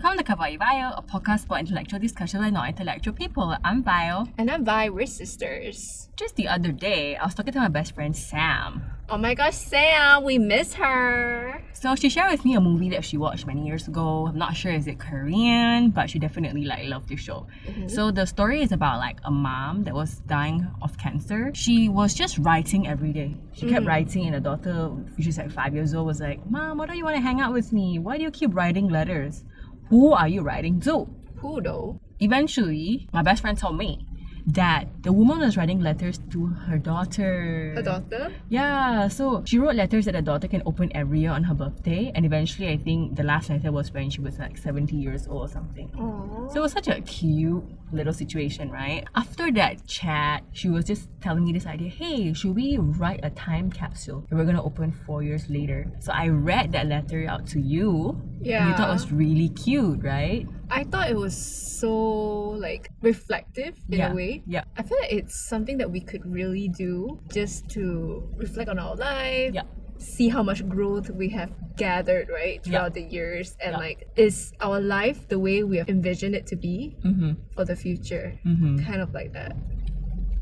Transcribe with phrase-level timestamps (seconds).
[0.00, 3.56] Welcome to Kawaii Bio, a podcast for intellectual discussion by non-intellectual people.
[3.64, 4.28] I'm Bio.
[4.38, 6.08] And I'm Vi, we're sisters.
[6.14, 8.80] Just the other day, I was talking to my best friend Sam.
[9.08, 11.60] Oh my gosh, Sam, we miss her.
[11.72, 14.28] So she shared with me a movie that she watched many years ago.
[14.28, 17.48] I'm not sure is it Korean, but she definitely like loved the show.
[17.66, 17.88] Mm-hmm.
[17.88, 21.50] So the story is about like a mom that was dying of cancer.
[21.54, 23.34] She was just writing every day.
[23.52, 23.88] She kept mm-hmm.
[23.88, 26.96] writing, and the daughter, which is like five years old, was like, "Mom, why don't
[26.96, 27.98] you want to hang out with me?
[27.98, 29.42] Why do you keep writing letters?
[29.90, 32.00] Who are you writing to?" Who though?
[32.20, 34.07] Eventually, my best friend told me
[34.54, 37.74] that the woman was writing letters to her daughter.
[37.76, 38.32] A daughter?
[38.48, 42.10] Yeah, so she wrote letters that the daughter can open every year on her birthday,
[42.14, 45.48] and eventually, I think the last letter was when she was like 70 years old
[45.48, 45.88] or something.
[45.90, 46.50] Aww.
[46.50, 49.04] So it was such a cute little situation, right?
[49.14, 53.30] After that chat, she was just telling me this idea hey, should we write a
[53.30, 55.90] time capsule that we're gonna open four years later?
[56.00, 58.20] So I read that letter out to you.
[58.38, 60.46] and You thought it was really cute, right?
[60.70, 61.92] I thought it was so
[62.60, 64.12] like reflective in yeah.
[64.12, 64.42] a way.
[64.46, 64.64] Yeah.
[64.76, 68.94] I feel like it's something that we could really do just to reflect on our
[68.96, 69.54] life.
[69.54, 69.62] Yeah.
[69.98, 73.78] See how much growth we have gathered, right, throughout the years, and Yeah.
[73.78, 77.32] like, is our life the way we have envisioned it to be Mm-hmm.
[77.56, 78.38] for the future?
[78.46, 78.78] Mm-hmm.
[78.84, 79.56] Kind of like that.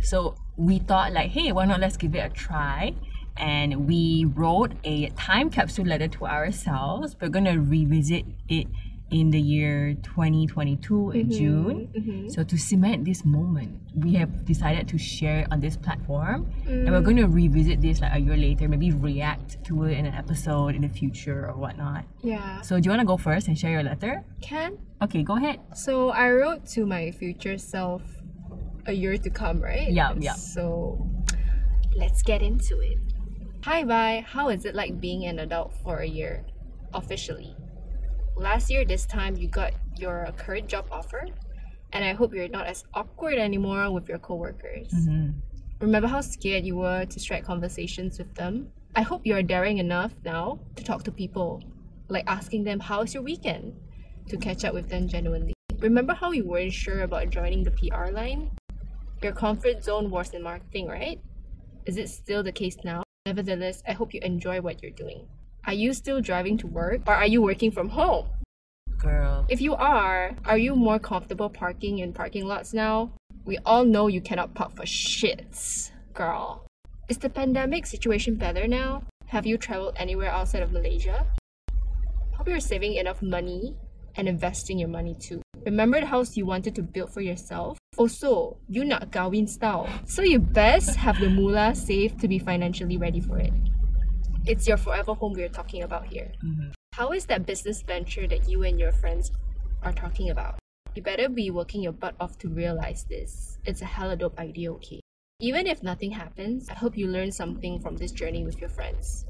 [0.00, 2.94] So we thought like, hey, why not let's give it a try?
[3.36, 7.16] And we wrote a time capsule letter to ourselves.
[7.20, 8.66] We're gonna revisit it
[9.12, 11.88] in the year 2022 in mm-hmm, June.
[11.94, 12.28] Mm-hmm.
[12.28, 16.90] So to cement this moment, we have decided to share it on this platform, and
[16.90, 17.04] we're mm.
[17.04, 20.74] going to revisit this like a year later, maybe react to it in an episode
[20.74, 22.04] in the future or whatnot.
[22.22, 22.62] Yeah.
[22.62, 24.24] So do you want to go first and share your letter?
[24.40, 25.60] Can Okay, go ahead.
[25.74, 28.02] So I wrote to my future self
[28.86, 29.90] a year to come, right?
[29.90, 30.34] Yeah, yeah.
[30.34, 31.06] So
[31.96, 32.98] let's get into it.
[33.64, 34.20] Hi, Vi.
[34.20, 36.44] How is it like being an adult for a year,
[36.94, 37.56] officially?
[38.36, 41.26] Last year, this time, you got your current job offer,
[41.92, 44.88] and I hope you're not as awkward anymore with your coworkers.
[44.88, 45.30] Mm-hmm.
[45.80, 48.68] Remember how scared you were to strike conversations with them?
[48.94, 51.62] I hope you're daring enough now to talk to people,
[52.08, 53.74] like asking them, How's your weekend?
[54.28, 55.54] to catch up with them genuinely.
[55.78, 58.50] Remember how you weren't sure about joining the PR line?
[59.22, 61.20] Your comfort zone was in marketing, right?
[61.86, 63.02] Is it still the case now?
[63.26, 65.26] Nevertheless, I hope you enjoy what you're doing.
[65.64, 68.26] Are you still driving to work or are you working from home?
[68.98, 69.46] Girl.
[69.48, 73.12] If you are, are you more comfortable parking in parking lots now?
[73.44, 76.66] We all know you cannot park for shits, girl.
[77.08, 79.04] Is the pandemic situation better now?
[79.26, 81.26] Have you traveled anywhere outside of Malaysia?
[82.32, 83.76] Hope you're saving enough money
[84.16, 85.42] and investing your money too.
[85.64, 87.78] Remember the house you wanted to build for yourself?
[87.96, 89.88] Also, you not Gawin style.
[90.06, 93.52] So you best have the moolah saved to be financially ready for it.
[94.44, 96.32] It's your forever home we're talking about here.
[96.44, 96.70] Mm-hmm.
[96.94, 99.30] How is that business venture that you and your friends
[99.84, 100.58] are talking about?
[100.96, 103.58] You better be working your butt off to realize this.
[103.64, 105.00] It's a hella dope idea, okay?
[105.38, 109.26] Even if nothing happens, I hope you learn something from this journey with your friends.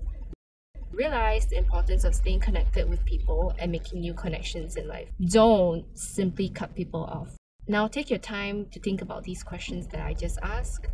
[0.92, 5.08] Realize the importance of staying connected with people and making new connections in life.
[5.28, 7.36] Don't simply cut people off.
[7.68, 10.86] Now take your time to think about these questions that I just asked,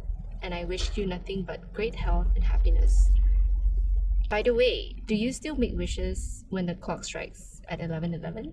[0.42, 3.10] and I wish you nothing but great health and happiness.
[4.28, 8.52] By the way, do you still make wishes when the clock strikes at 11:11?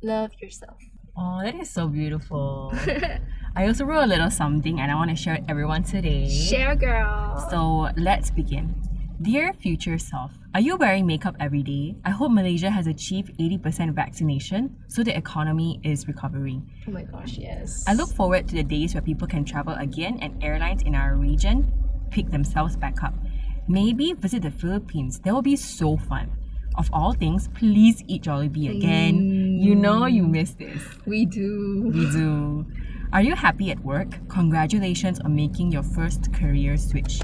[0.00, 0.78] Love yourself.
[1.18, 2.72] Oh, that is so beautiful.
[3.56, 6.28] I also wrote a little something and I want to share it with everyone today.
[6.28, 7.44] Share, girl.
[7.50, 8.76] So let's begin.
[9.20, 11.96] Dear future self, are you wearing makeup every day?
[12.04, 16.70] I hope Malaysia has achieved 80% vaccination so the economy is recovering.
[16.86, 17.82] oh my gosh, yes.
[17.88, 21.16] I look forward to the days where people can travel again and airlines in our
[21.16, 21.72] region
[22.10, 23.14] pick themselves back up.
[23.68, 25.18] Maybe visit the Philippines.
[25.20, 26.30] That will be so fun.
[26.76, 29.58] Of all things, please eat Jollibee again.
[29.60, 30.82] You know you miss this.
[31.06, 31.90] We do.
[31.92, 32.66] We do.
[33.12, 34.28] Are you happy at work?
[34.28, 37.20] Congratulations on making your first career switch.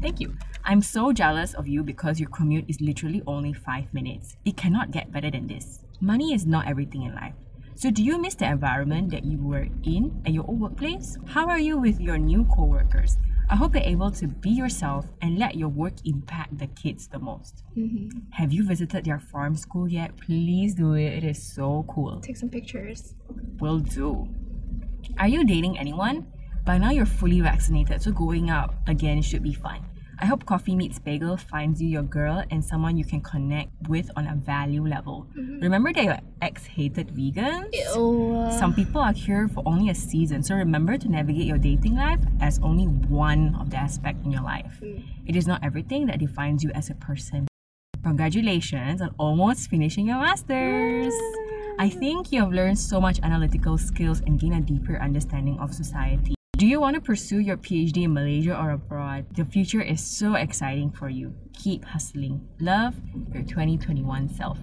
[0.00, 0.34] Thank you.
[0.64, 4.36] I'm so jealous of you because your commute is literally only five minutes.
[4.44, 5.80] It cannot get better than this.
[6.00, 7.34] Money is not everything in life.
[7.74, 11.18] So, do you miss the environment that you were in at your old workplace?
[11.26, 13.16] How are you with your new coworkers?
[13.52, 17.18] I hope you're able to be yourself and let your work impact the kids the
[17.18, 17.64] most.
[17.76, 18.20] Mm-hmm.
[18.30, 20.16] Have you visited their farm school yet?
[20.16, 21.12] Please do it.
[21.12, 22.18] It is so cool.
[22.20, 23.14] Take some pictures.
[23.60, 24.26] Will do.
[25.18, 26.32] Are you dating anyone?
[26.64, 29.84] By now you're fully vaccinated, so going out again should be fun.
[30.22, 34.08] I hope Coffee Meets Bagel finds you your girl and someone you can connect with
[34.14, 35.26] on a value level.
[35.36, 35.58] Mm-hmm.
[35.58, 37.72] Remember that your ex hated vegans?
[37.72, 38.48] Ew.
[38.56, 42.20] Some people are here for only a season, so remember to navigate your dating life
[42.40, 44.78] as only one of the aspects in your life.
[44.80, 45.02] Mm.
[45.26, 47.48] It is not everything that defines you as a person.
[48.04, 51.12] Congratulations on almost finishing your masters.
[51.80, 55.74] I think you have learned so much analytical skills and gained a deeper understanding of
[55.74, 56.36] society.
[56.62, 59.26] Do you want to pursue your PhD in Malaysia or abroad?
[59.34, 61.34] The future is so exciting for you.
[61.54, 62.46] Keep hustling.
[62.60, 62.94] Love,
[63.34, 64.58] your 2021 self.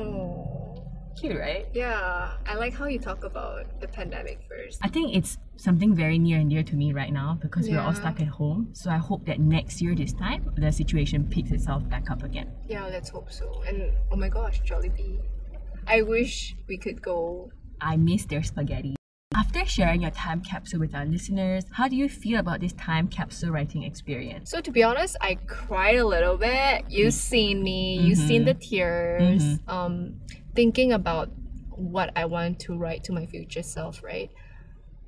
[0.00, 0.82] Oh.
[1.16, 1.68] Cute, right?
[1.72, 4.80] Yeah, I like how you talk about the pandemic first.
[4.82, 7.94] I think it's something very near and dear to me right now because we're all
[7.94, 8.70] stuck at home.
[8.72, 12.50] So I hope that next year, this time, the situation picks itself back up again.
[12.66, 13.62] Yeah, let's hope so.
[13.64, 15.20] And oh my gosh, Jollibee.
[15.86, 17.52] I wish we could go.
[17.80, 18.97] I miss their spaghetti.
[19.38, 23.06] After sharing your time capsule with our listeners, how do you feel about this time
[23.06, 24.50] capsule writing experience?
[24.50, 26.86] So to be honest, I cried a little bit.
[26.88, 27.30] You've mm-hmm.
[27.30, 28.00] seen me.
[28.00, 28.46] You've seen mm-hmm.
[28.46, 29.42] the tears.
[29.44, 29.70] Mm-hmm.
[29.70, 30.14] Um,
[30.56, 31.30] thinking about
[31.70, 34.02] what I want to write to my future self.
[34.02, 34.28] Right.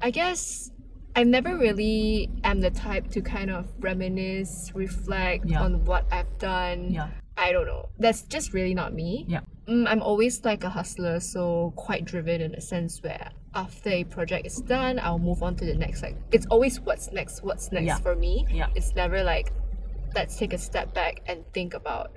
[0.00, 0.70] I guess
[1.16, 5.60] I never really am the type to kind of reminisce, reflect Yeah.
[5.60, 6.92] on what I've done.
[6.92, 7.08] Yeah.
[7.40, 7.88] I don't know.
[7.98, 9.24] That's just really not me.
[9.26, 9.40] Yeah.
[9.66, 14.04] Mm, I'm always like a hustler, so quite driven in a sense where after a
[14.04, 16.02] project is done, I'll move on to the next.
[16.02, 17.96] Like it's always what's next, what's next Yeah.
[17.98, 18.46] for me.
[18.50, 18.68] Yeah.
[18.74, 19.52] It's never like
[20.14, 22.12] let's take a step back and think about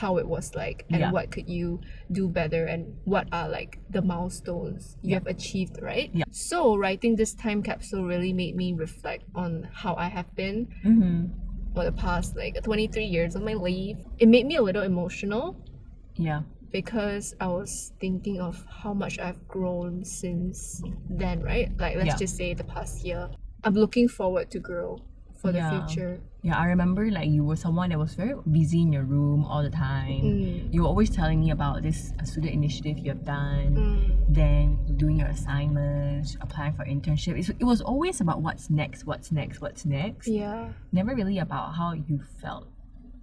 [0.00, 1.10] how it was like and Yeah.
[1.10, 1.80] what could you
[2.12, 5.14] do better and what are like the milestones you Yeah.
[5.16, 6.10] have achieved, right?
[6.12, 6.24] Yeah.
[6.30, 11.47] So writing this time capsule really made me reflect on how I have been Mm-hmm.
[11.74, 13.98] For the past like 23 years of my life.
[14.18, 15.56] It made me a little emotional
[16.16, 16.42] Yeah.
[16.72, 21.70] because I was thinking of how much I've grown since then, right?
[21.78, 22.16] Like let's Yeah.
[22.16, 23.28] just say the past year.
[23.64, 24.98] I'm looking forward to grow
[25.38, 26.20] for the future.
[26.42, 29.62] Yeah, I remember like you were someone that was very busy in your room all
[29.62, 30.22] the time.
[30.22, 30.74] Mm.
[30.74, 34.34] You were always telling me about this uh, student initiative you have done, Mm.
[34.34, 37.38] then doing your assignments, applying for internship.
[37.38, 40.26] It's, it was always about what's next, what's next, what's next.
[40.28, 40.68] Yeah.
[40.92, 42.66] Never really about how you felt.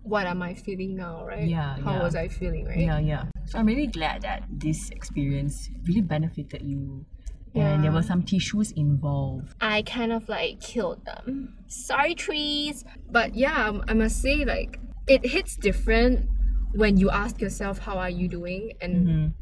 [0.04, 1.48] What am I feeling now, right?
[1.48, 2.04] Yeah, How yeah.
[2.04, 2.78] was I feeling, right?
[2.78, 3.24] Yeah, yeah.
[3.46, 7.06] So I'm really glad that this experience really benefited you.
[7.56, 9.54] And there were some tissues involved.
[9.62, 11.54] I kind of like killed them.
[11.68, 12.84] Sorry, trees.
[13.10, 16.28] But yeah, um, I must say, like, it hits different
[16.74, 18.74] when you ask yourself, How are you doing?
[18.82, 19.34] And Mhm.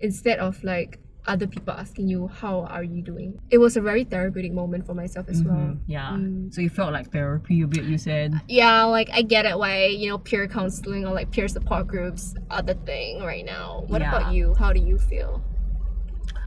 [0.00, 3.40] instead of like other people asking you, How are you doing?
[3.50, 5.56] It was a very therapeutic moment for myself as well.
[5.56, 6.10] Mhm, Yeah.
[6.12, 6.54] Mm.
[6.54, 8.32] So you felt like therapy a bit, you said.
[8.46, 12.34] Yeah, like I get it why, you know, peer counseling or like peer support groups
[12.48, 13.82] are the thing right now.
[13.88, 14.16] What Yeah.
[14.16, 14.54] about you?
[14.54, 15.42] How do you feel?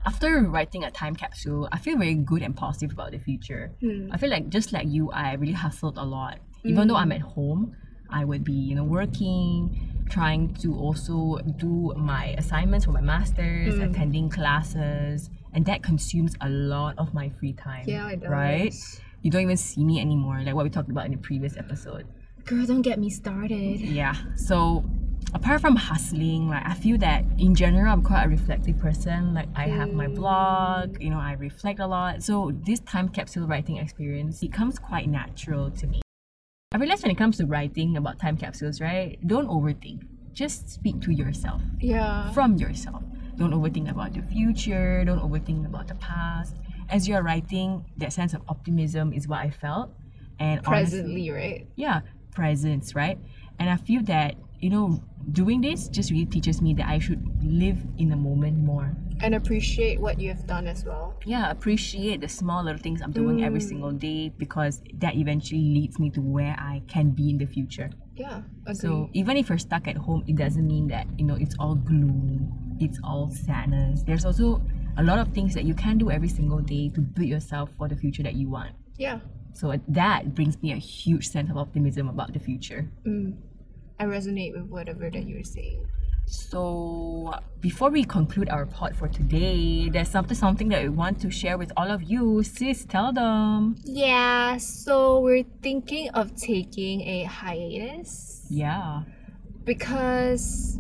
[0.06, 3.72] After writing a time capsule, I feel very good and positive about the future.
[3.81, 4.10] Hmm.
[4.12, 6.40] I feel like just like you, I really hustled a lot.
[6.63, 7.75] Even though I'm at home,
[8.10, 13.75] I would be, you know, working, trying to also do my assignments for my masters,
[13.75, 13.90] Mm.
[13.92, 17.84] attending classes, and that consumes a lot of my free time.
[17.88, 18.30] Yeah, it does.
[18.30, 18.74] Right?
[19.22, 22.06] You don't even see me anymore, like what we talked about in the previous episode.
[22.45, 23.80] Girl, don't get me started.
[23.80, 24.16] Yeah.
[24.36, 24.84] So
[25.33, 29.33] apart from hustling, like I feel that in general I'm quite a reflective person.
[29.33, 30.16] Like I have my mm.
[30.16, 32.24] blog, you know, I reflect a lot.
[32.24, 36.01] So this time capsule writing experience becomes quite natural to me.
[36.71, 39.18] I realize when it comes to writing about time capsules, right?
[39.25, 40.04] Don't overthink.
[40.33, 41.62] Just speak to yourself.
[41.80, 42.31] Yeah.
[42.31, 43.04] From yourself.
[43.38, 46.56] Don't overthink about the future, don't overthink about the past.
[46.89, 49.92] As you're writing, that sense of optimism is what I felt.
[50.39, 51.68] And honestly- Presently, right?
[51.75, 52.01] yeah
[52.31, 53.18] presence right
[53.60, 55.02] and i feel that you know
[55.32, 58.92] doing this just really teaches me that i should live in the moment more
[59.22, 61.16] And appreciate what you have done as well.
[61.26, 66.00] yeah appreciate the small little things i'm doing every single day because that eventually leads
[66.00, 68.42] me to where i can be in the future Yeah.
[68.66, 68.76] Agree.
[68.76, 71.76] so even if you're stuck at home it doesn't mean that you know it's all
[71.76, 74.62] gloom it's all sadness there's also
[74.98, 77.88] a lot of things that you can do every single day to build yourself for
[77.88, 79.19] the future that you want yeah.
[79.54, 83.36] so that brings me a huge sense of optimism about the future Mm.
[84.00, 85.86] I resonate with whatever that you're saying.
[86.26, 91.32] So before we conclude our pod for today, there's something something that we want to
[91.32, 92.44] share with all of you.
[92.44, 93.76] Sis, tell them.
[93.84, 99.04] Yeah, so we're thinking of taking a hiatus Yeah.
[99.66, 100.80] because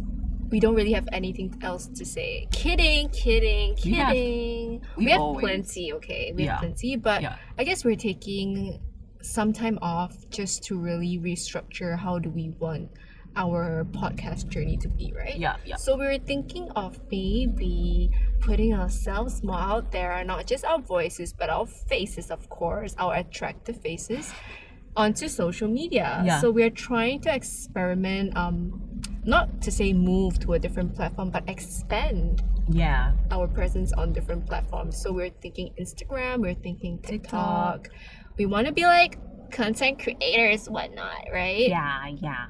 [0.49, 2.47] we don't really have anything else to say.
[2.51, 4.81] Kidding, kidding, We have- kidding.
[4.97, 6.31] we we have always- plenty, okay?
[6.35, 6.51] We Yeah.
[6.51, 7.35] have plenty, but Yeah.
[7.57, 8.79] I guess we're taking
[9.21, 12.89] some time off just to really restructure how do we want
[13.35, 15.37] our podcast journey to be, right?
[15.37, 15.75] Yeah, yeah.
[15.77, 18.09] So we were thinking of maybe
[18.41, 23.15] putting ourselves more out there, not just our voices, but our faces, of course, our
[23.15, 24.33] attractive faces,
[24.95, 26.21] onto social media.
[26.25, 26.39] Yeah.
[26.41, 28.81] So we're trying to experiment, um,
[29.23, 33.13] not to say move to a different platform, but expand Yeah.
[33.31, 34.97] our presence on different platforms.
[35.01, 37.89] So we're thinking Instagram, we're thinking TikTok.
[38.37, 39.17] We want to be like
[39.51, 41.67] content creators, whatnot, right?
[41.67, 42.45] Yeah, yeah.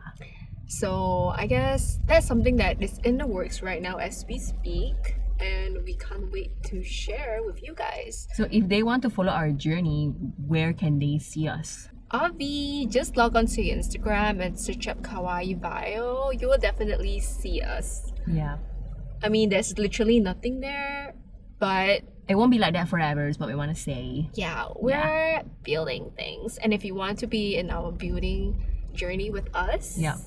[0.70, 5.18] So I guess that's something that is in the works right now as we speak.
[5.40, 8.28] and we can't wait to share with you guys.
[8.36, 11.88] So if they want to follow our journey, where can they see us?
[12.12, 16.32] Avi, just log on to Instagram and search up Kawaii Bio.
[16.36, 18.12] You will definitely see us.
[18.28, 18.58] Yeah.
[19.24, 21.16] I mean, there's literally nothing there,
[21.58, 24.28] but It won't be like that forever, is what we want to say.
[24.36, 26.58] yeah, we're building things.
[26.60, 28.60] And if you want to be in our building
[28.94, 30.18] journey with us, Yeah.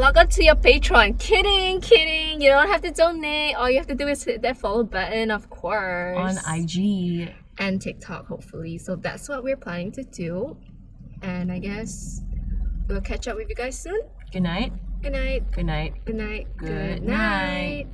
[0.00, 1.18] Log on to your Patreon.
[1.18, 2.40] Kidding, kidding.
[2.40, 3.54] You don't have to donate.
[3.54, 6.16] All you have to do is hit that follow button, of course.
[6.16, 7.34] On IG.
[7.58, 8.78] and TikTok, hopefully.
[8.78, 10.56] So that's what we're planning to do.
[11.20, 12.22] And I guess
[12.88, 14.00] we'll catch up with you guys soon.
[14.32, 14.72] Good night.
[15.02, 15.52] Good night.
[15.52, 15.94] Good night.
[16.06, 16.46] Good night.
[16.56, 17.86] Good night.